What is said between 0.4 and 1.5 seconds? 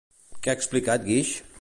Què ha explicat Guix?